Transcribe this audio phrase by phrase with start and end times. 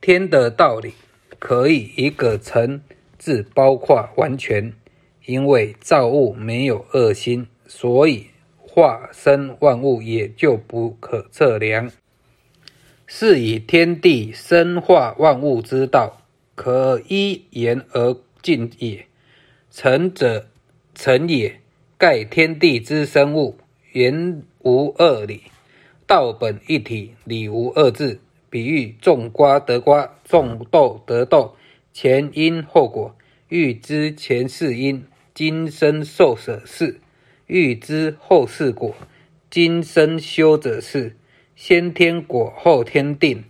[0.00, 0.94] 天的道理
[1.38, 2.80] 可以一个“成”
[3.18, 4.72] 字包括完全，
[5.26, 11.90] 因为造物没有恶心，所以化生万物也就不可测量。
[13.06, 16.22] 是以天地生化万物之道，
[16.54, 19.04] 可依言而尽也。
[19.70, 20.46] 成者，
[20.94, 21.60] 成也，
[21.98, 23.58] 盖天地之生物，
[23.92, 25.42] 言无二理，
[26.06, 28.18] 道本一体，理无二致。
[28.50, 31.54] 比喻种瓜得瓜，种豆得豆，
[31.92, 33.16] 前因后果，
[33.48, 36.96] 欲知前世因，今生受者是；
[37.46, 38.94] 欲知后世果，
[39.48, 41.16] 今生修者是。
[41.54, 43.44] 先天果，后天定。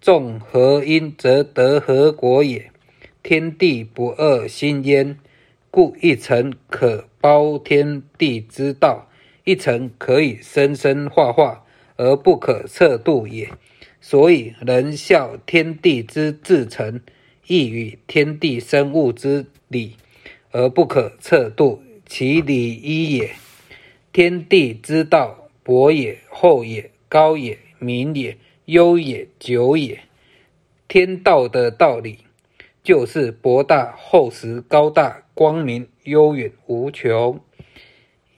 [0.00, 2.70] 种何因，则得何果也。
[3.22, 5.18] 天地不二心焉，
[5.70, 9.08] 故一层可包天地之道，
[9.44, 11.64] 一层可以生生化化，
[11.96, 13.50] 而不可测度也。
[14.08, 17.00] 所以，人效天地之至诚，
[17.48, 19.96] 亦与天地生物之理，
[20.52, 23.32] 而不可测度，其理一也。
[24.12, 29.98] 天地之道，博也，厚也，高也，明也，悠也，久也。
[30.86, 32.18] 天道的道理，
[32.84, 37.40] 就是博大、厚实、高大、光明、悠远、无穷。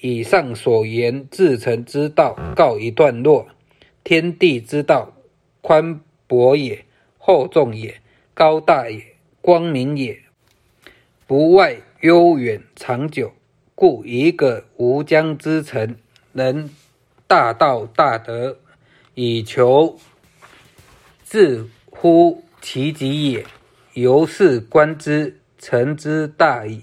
[0.00, 3.46] 以上所言至诚之道，告一段落。
[4.02, 5.12] 天地之道。
[5.60, 6.84] 宽博也，
[7.18, 8.00] 厚重也，
[8.32, 10.18] 高大也，光明也，
[11.26, 13.32] 不外悠远长久。
[13.74, 15.96] 故一个无疆之城，
[16.32, 16.68] 能
[17.26, 18.58] 大道大德，
[19.14, 19.98] 以求
[21.22, 23.46] 自乎其极也。
[23.94, 26.82] 由是观之，成之大矣。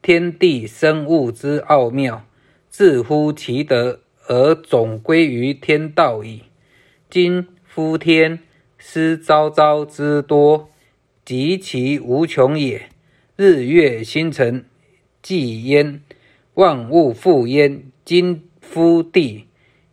[0.00, 2.24] 天地生物之奥妙，
[2.70, 6.44] 自乎其德，而总归于天道矣。
[7.10, 7.48] 今。
[7.78, 8.40] 夫天
[8.76, 10.68] 师昭昭之多，
[11.24, 12.88] 及其无穷也。
[13.36, 14.64] 日月星辰
[15.22, 16.02] 既焉，
[16.54, 17.84] 万物复焉。
[18.04, 19.46] 今夫地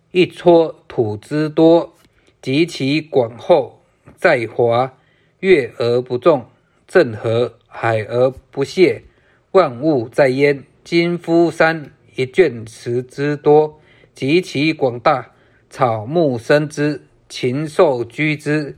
[0.10, 1.94] 一撮土之多，
[2.42, 3.84] 及其广厚。
[4.16, 4.98] 在华
[5.42, 6.48] 月而不重，
[6.88, 9.04] 正和海而不泄，
[9.52, 10.64] 万物在焉。
[10.84, 13.80] 今夫山一卷石之多，
[14.16, 15.34] 及其广大，
[15.70, 17.04] 草木生之。
[17.28, 18.78] 禽兽居之，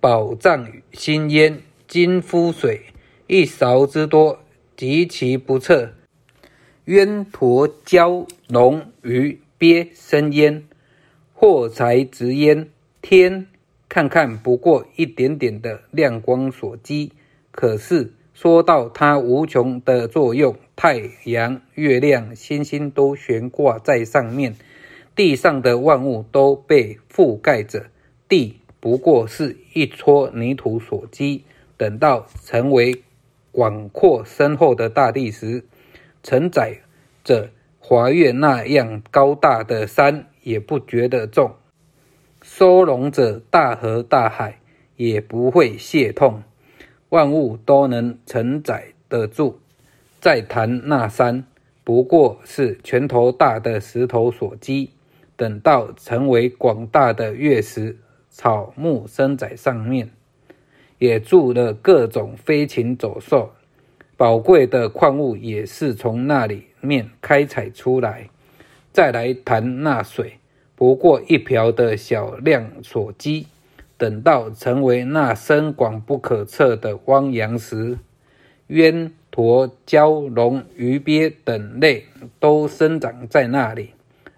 [0.00, 1.60] 宝藏兴焉。
[1.86, 2.82] 今夫水
[3.26, 4.40] 一勺之多，
[4.76, 5.92] 极其不测。
[6.86, 10.64] 渊驼蛟龙鱼鳖生焉，
[11.32, 12.68] 货财直焉。
[13.02, 13.46] 天
[13.88, 17.12] 看看不过一点点的亮光所积，
[17.50, 24.56] 可是说到它无穷的作用，太阳、月亮、星星都悬挂在上面。
[25.16, 27.86] 地上的万物都被覆盖着，
[28.28, 31.44] 地不过是一撮泥土所积。
[31.76, 33.02] 等到成为
[33.52, 35.64] 广阔深厚的大地时，
[36.22, 36.78] 承载
[37.22, 41.54] 着华岳那样高大的山也不觉得重，
[42.42, 44.60] 收容着大河大海
[44.96, 46.42] 也不会泄痛，
[47.10, 49.60] 万物都能承载得住。
[50.20, 51.44] 再谈那山，
[51.84, 54.90] 不过是拳头大的石头所积。
[55.36, 57.96] 等到成为广大的月石，
[58.30, 60.10] 草木生在上面，
[60.98, 63.50] 也住了各种飞禽走兽，
[64.16, 68.28] 宝贵的矿物也是从那里面开采出来。
[68.92, 70.34] 再来谈那水，
[70.76, 73.48] 不过一瓢的小量所积，
[73.96, 77.98] 等到成为那深广不可测的汪洋时，
[78.68, 82.04] 渊驼蛟龙鱼鳖等类
[82.38, 83.93] 都生长在那里。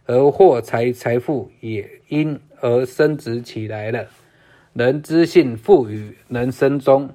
[0.06, 4.06] 而货财财富也因而升值起来了。
[4.72, 7.10] 人之性富于人生中，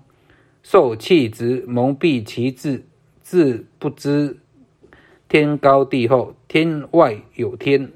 [0.62, 2.84] 受气质蒙蔽其志，
[3.24, 4.38] 志不知
[5.30, 7.90] 天高地厚，天外有天，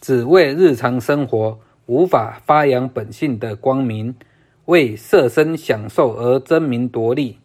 [0.00, 4.14] 只为日常生活无法发扬本性的光明，
[4.66, 7.38] 为色身享受而争名夺利，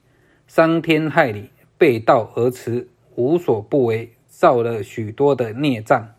[0.47, 6.09] 伤天害理，背道而驰，无所不为，造了许多的孽障。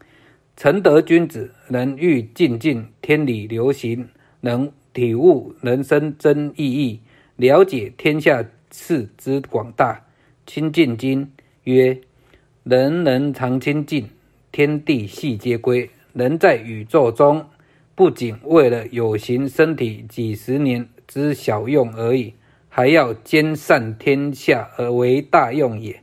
[0.63, 4.07] 诚德君子能欲尽尽天理流行，
[4.43, 7.01] 能体悟人生真意义，
[7.37, 10.05] 了解天下事之广大。
[10.45, 11.33] 清净经
[11.65, 11.99] 曰：
[12.63, 14.07] 人人常清净，
[14.53, 15.89] 天地悉皆归。
[16.13, 17.47] 人在宇宙中，
[17.95, 22.35] 不仅为了有形身体几十年之小用而已，
[22.69, 26.03] 还要兼善天下而为大用也。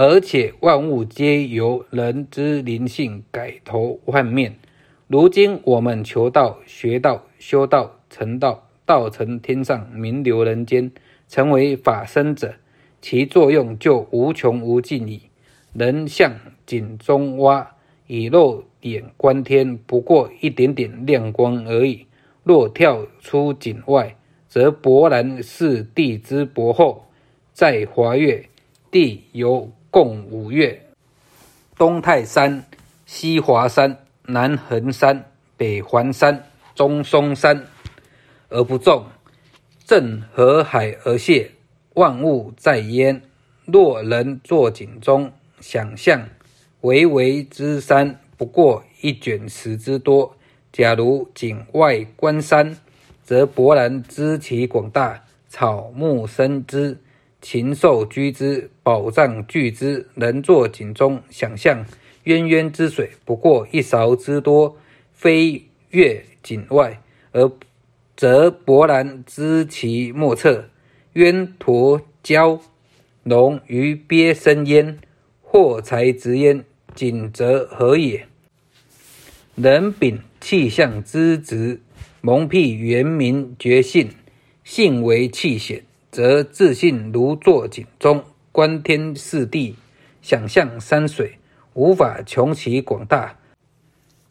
[0.00, 4.54] 而且万物皆由人之灵性改头换面。
[5.08, 10.92] 如今我们求道、学道、修道、成道，道成天上，名流人间，
[11.26, 12.54] 成为法身者，
[13.02, 15.22] 其作用就无穷无尽矣。
[15.72, 16.32] 人向
[16.64, 17.68] 井中挖，
[18.06, 22.06] 以肉眼观天，不过一点点亮光而已。
[22.44, 24.14] 若跳出井外，
[24.46, 27.06] 则勃然是地之薄厚。
[27.52, 28.48] 在华岳，
[28.92, 30.86] 地有共五岳：
[31.76, 32.64] 东泰山、
[33.06, 35.24] 西华山、南衡山、
[35.56, 36.44] 北环山、
[36.74, 37.66] 中嵩山，
[38.48, 39.04] 而不重。
[39.84, 41.48] 正河海而泻，
[41.94, 43.22] 万物在焉。
[43.64, 46.28] 若人坐井中，想象
[46.82, 50.34] 巍巍之山，不过一卷石之多。
[50.70, 52.76] 假如井外观山，
[53.24, 56.98] 则勃然知其广大，草木生之，
[57.40, 60.08] 禽兽居之，宝藏聚之。
[60.14, 61.86] 人坐井中，想象
[62.24, 64.76] 渊渊之水，不过一勺之多，
[65.12, 67.00] 飞越井外，
[67.32, 67.50] 而
[68.16, 70.68] 则勃然知其莫测。
[71.14, 72.60] 渊沱蛟
[73.22, 74.98] 龙鱼鳖生焉，
[75.42, 76.64] 或才直焉。
[76.94, 78.26] 井则何也？
[79.54, 81.80] 人禀气象之职，
[82.20, 84.10] 蒙蔽原名觉性，
[84.64, 89.76] 性为气显，则自信如坐井中，观天视地，
[90.22, 91.38] 想象山水，
[91.74, 93.38] 无法穷其广大，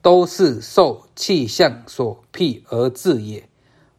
[0.01, 3.43] 都是受气象所辟而至也。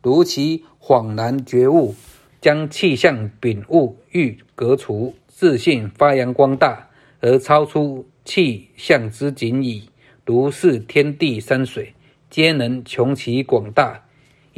[0.02, 1.94] 如其恍然觉悟，
[2.40, 6.88] 将气象禀物，欲革除，自信发扬光大，
[7.20, 8.06] 而超出。
[8.24, 9.88] 气象之景矣，
[10.26, 11.94] 如是天地山水，
[12.28, 14.04] 皆能穷其广大，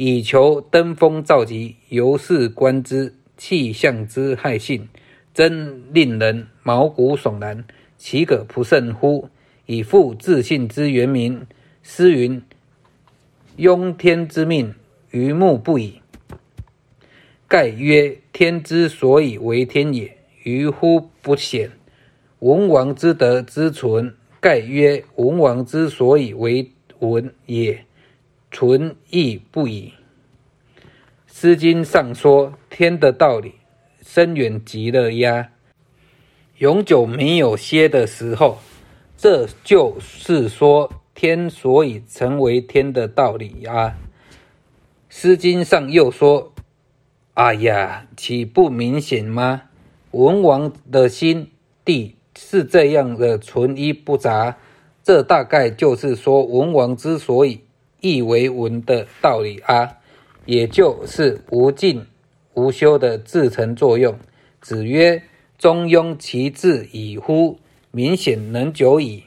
[0.03, 1.75] 以求登峰造极。
[1.89, 4.89] 由是观之，气象之害性，
[5.31, 7.63] 真令人毛骨悚然。
[7.99, 9.29] 岂可不慎乎？
[9.67, 11.45] 以复自信之原名，
[11.83, 12.41] 诗云
[13.59, 14.73] ：“庸天之命，
[15.11, 16.01] 愚目不已。”
[17.47, 21.69] 盖曰：“天之所以为天也，愚乎不显。”
[22.41, 27.85] 文王之德之存，盖曰文王之所以为文也，
[28.51, 29.93] 存亦不已。
[31.27, 33.53] 《诗经》上说天的道理
[34.01, 35.51] 深远极了呀，
[36.57, 38.59] 永久没有歇的时候。
[39.17, 43.95] 这就是说天所以成为天的道理呀。
[45.09, 46.53] 《诗经》上又说
[47.35, 49.63] ：“哎呀，岂不明显吗？
[50.11, 51.51] 文王的心
[51.85, 54.57] 地。”是这样的，纯一不杂，
[55.03, 57.61] 这大概就是说文王之所以
[58.01, 59.97] 义为文的道理啊，
[60.45, 62.05] 也就是无尽
[62.53, 64.19] 无休的自成作用。
[64.59, 65.23] 子曰
[65.57, 67.59] ：“中庸其志矣乎！
[67.91, 69.23] 明显能久矣。”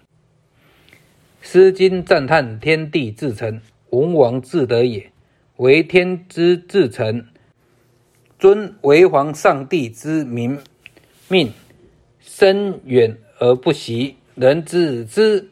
[1.47, 3.61] 《诗经》赞叹天地自成，
[3.91, 5.11] 文王自得也，
[5.56, 7.27] 为天之自成，
[8.38, 10.59] 尊为皇上帝之名
[11.29, 11.53] 命。
[12.20, 15.50] 深远而不习，人只知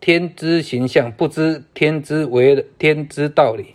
[0.00, 3.74] 天之形象，不知天之为天之道理。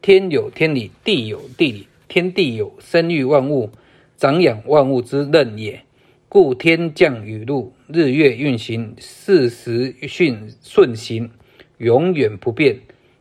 [0.00, 3.68] 天有天理，地有地理，天地有生育万物、
[4.16, 5.82] 长养万物之任也。
[6.30, 11.30] 故天降雨露，日月运行，四时顺顺行，
[11.76, 12.80] 永远不变，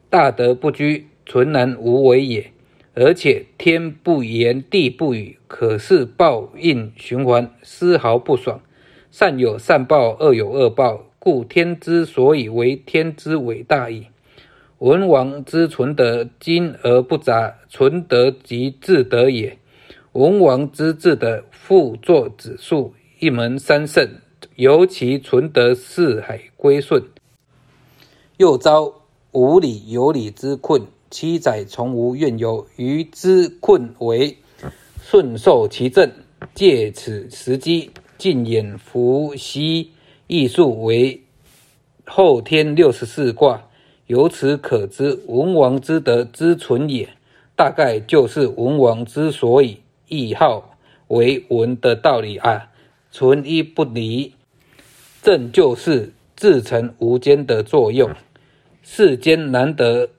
[0.09, 2.51] 大德不居，纯然无为也。
[2.93, 8.61] 而且天不言，地不语，可是报应循环，丝毫不爽。
[9.11, 14.05] 善有善报，恶有恶报，故天之所以为天之伟大矣。
[14.77, 19.57] 文王之存德，精而不杂，存德即至德也。
[20.11, 24.07] 文王之治德，复作子数，一门三圣，
[24.55, 27.03] 尤其存德，四海归顺。
[28.37, 28.93] 又遭
[29.31, 30.85] 无礼有礼之困。
[31.09, 34.37] 七载从无怨尤，于之困为
[35.01, 36.11] 顺受其政，
[36.53, 37.89] 借此时机，
[38.19, 39.89] 尽演伏羲
[40.27, 41.21] 艺术为
[42.05, 43.63] 后天六十四卦。
[44.07, 47.09] 由此可知，文王之德之存也，
[47.55, 50.77] 大概就是文王之所以谥号
[51.07, 52.69] 为文的道理啊。
[53.11, 54.33] 存一不离，
[55.21, 58.11] 正就是至诚无间的作用。
[58.83, 60.09] 世间难得。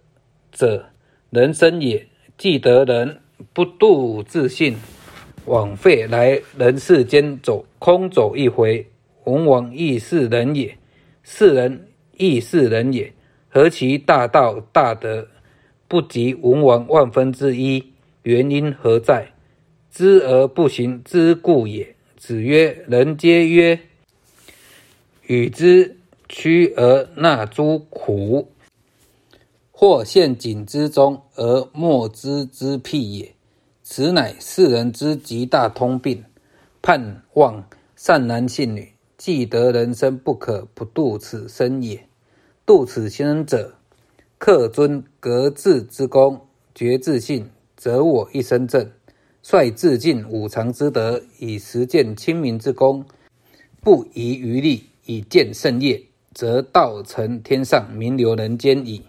[0.51, 0.87] 者
[1.29, 2.07] 人生也，
[2.39, 3.21] 既得人
[3.53, 4.75] 不度自信，
[5.45, 8.87] 枉费来人世间走空走一回。
[9.27, 10.79] 文王亦是人也，
[11.23, 13.13] 世人亦是人也，
[13.49, 15.29] 何其大道大德，
[15.89, 17.93] 不及文王万分之一？
[18.23, 19.33] 原因何在？
[19.91, 21.95] 知而不行之故也。
[22.17, 23.81] 子曰：“人皆曰，
[25.27, 25.97] 与之
[26.29, 28.51] 趋而纳诸苦。”
[29.73, 33.33] 或陷阱之中而莫知之辟也。
[33.83, 36.25] 此乃世人之极大通病。
[36.81, 42.07] 盼望善男信女，既得人生，不可不度此生也。
[42.65, 43.75] 度此生者，
[44.39, 46.41] 克尊格致之功，
[46.75, 48.91] 觉自信，则我一生正。
[49.43, 53.05] 率自尽五常之德，以实践清明之功，
[53.81, 56.03] 不遗余力以建圣业，
[56.35, 59.05] 则道成天上，名留人间矣。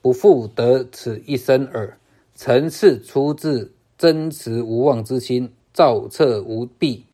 [0.00, 1.98] 不复得此一生耳。
[2.34, 7.04] 臣是出自真实无妄之心，照彻无弊，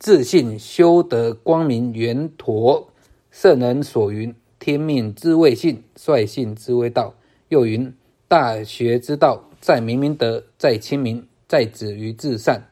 [0.00, 2.90] 自信修得光明圆陀。
[3.30, 7.14] 圣人所云：“天命之谓性，率性之谓道。”
[7.50, 7.94] 又云
[8.26, 12.68] ：“大学之道，在明明德，在亲民。”在止于至善，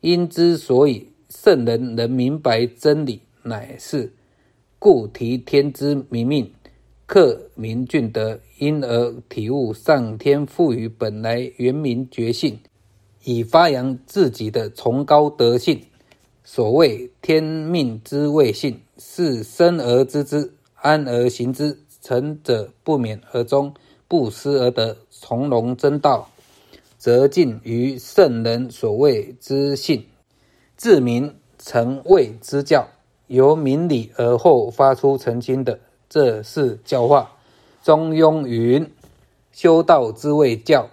[0.00, 4.10] 因之所以圣人能明白真理，乃是
[4.78, 6.50] 故提天之明命，
[7.04, 12.58] 克明俊德，因而体悟上天赋予本来原明觉性，
[13.22, 15.78] 以发扬自己的崇高德性。
[16.44, 23.72] 所谓天命之谓性，是生而知之，安而行之，成者不免而终，
[24.08, 26.28] 不思而得，从容真道。
[26.98, 30.04] 则近于圣人所谓之性，
[30.76, 32.88] 自明成谓之教，
[33.28, 37.32] 由明理而后发出澄清的，这是教化。
[37.82, 38.88] 中庸云
[39.52, 40.88] ：“修道之谓教，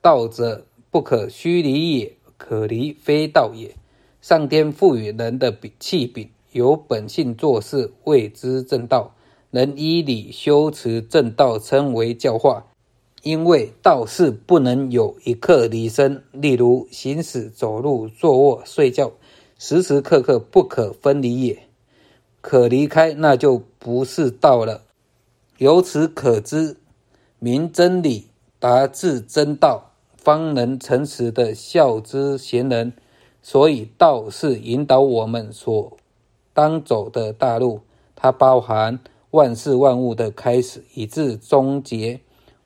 [0.00, 3.74] 道者不可虚离也，可离非道也。”
[4.28, 9.14] 上天赋予人的器柄，由本性做事，谓之正道。
[9.52, 12.66] 能依理修持正道，称为教化。
[13.22, 19.12] 因为道是不能有一刻离身，例如行驶、走路、坐卧、睡觉，
[19.60, 21.62] 时时刻刻不可分离也。
[22.40, 24.82] 可离开，那就不是道了。
[25.58, 26.76] 由此可知，
[27.38, 28.26] 明真理、
[28.58, 32.92] 达至真道，方能诚实的孝之贤人。
[33.48, 35.96] 所以，道是引导我们所
[36.52, 37.78] 当走的大路，
[38.16, 38.98] 它包含
[39.30, 42.18] 万事万物的开始，以至终结。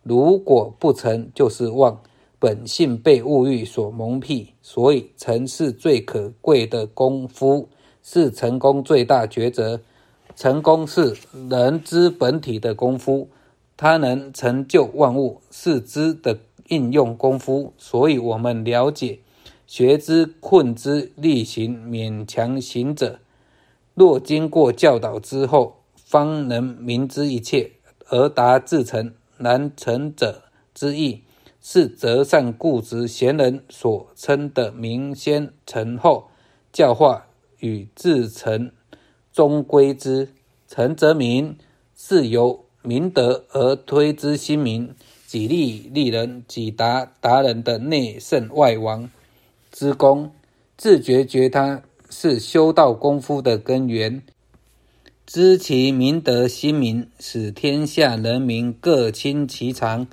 [0.03, 2.01] 如果不成就是妄，
[2.39, 7.69] 本性被物欲所蒙蔽，所以成是最可贵的功夫，
[8.03, 9.83] 是成功最大抉择。
[10.35, 11.15] 成功是
[11.51, 13.29] 人之本体的功夫，
[13.77, 17.75] 它能成就万物，是知的应用功夫。
[17.77, 19.19] 所以，我们了解
[19.71, 23.21] 学之、困之、力行、勉强行者，
[23.95, 27.71] 若经过教导之后，方能明知一切
[28.09, 29.15] 而达至成。
[29.39, 30.43] 难成者
[30.75, 31.23] 之意，
[31.63, 36.31] 是择善固执贤人所称的明先成后，
[36.73, 37.29] 教化
[37.61, 38.73] 与自成
[39.33, 40.31] 终归之。
[40.67, 41.57] 成则明，
[41.97, 44.97] 是由明德而推之心明，
[45.29, 49.09] 己利利人，己达达人的内圣外王
[49.81, 50.31] 之功。
[50.77, 54.23] 自觉觉他，是修道功夫的根源。
[55.25, 60.07] 知其明德心明，使天下人民各亲其长，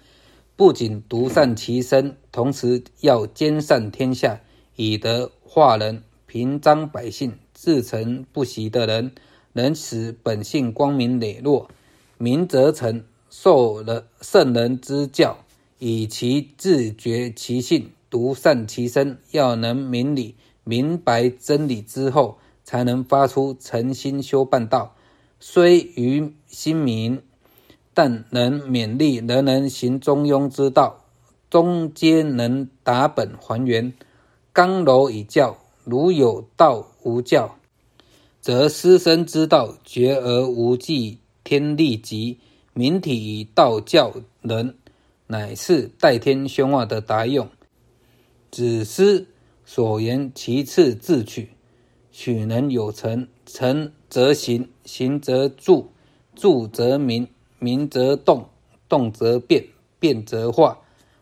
[0.56, 4.40] 不仅独善其身，同时要兼善天下，
[4.78, 9.12] 以德化人，平章百姓，自成不息的人，
[9.52, 11.70] 能使本性光明磊落。
[12.18, 15.40] 明则成，受了圣人之教，
[15.78, 24.96] 以其自觉其性，独善其身，要能明理明白真理之后，才能发出诚心修办道。
[25.40, 27.22] 虽于心明，
[27.94, 31.04] 但能勉励人人行中庸之道，
[31.50, 33.94] 终皆能达本还原。
[34.52, 37.56] 刚柔以教，如有道无教，
[38.42, 42.40] 则师生之道绝而无际，天地极。
[42.74, 44.76] 明体以道教人，
[45.26, 47.48] 乃是代天宣化的达用。
[48.58, 49.28] 子思
[49.66, 51.50] 所言，其次自取，
[52.12, 53.92] 取能有成，成。
[54.10, 55.90] 则行，行则住，
[56.34, 57.28] 住则明，
[57.60, 58.50] 明则动，
[58.90, 59.64] 动则变，
[60.00, 60.80] 变则化。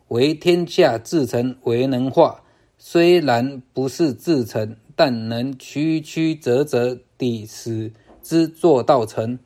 [0.08, 2.42] 为天下至诚，为能化。
[2.78, 7.92] 虽然不是至诚，但能曲曲折折地使
[8.24, 9.38] 之做到成。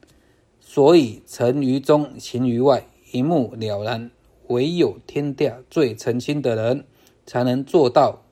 [0.59, 4.11] 所以成于中，行于外，一目了然。
[4.49, 6.85] 唯有天下最诚心的人，
[7.29, 8.23] 才能做到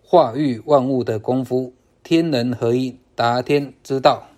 [0.00, 1.74] 化育万物的功夫。
[2.04, 3.02] 天人合一。
[3.16, 4.31] 达天之道。